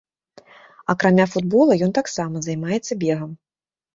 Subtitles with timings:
[0.93, 3.31] Акрамя футбола, ён таксама займаецца бегам.